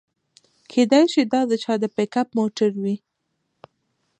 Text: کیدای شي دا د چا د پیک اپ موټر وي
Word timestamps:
کیدای 0.71 1.05
شي 1.13 1.23
دا 1.31 1.41
د 1.49 1.51
چا 1.63 1.73
د 1.81 1.83
پیک 1.95 2.13
اپ 2.21 2.27
موټر 2.37 2.71
وي 2.83 2.95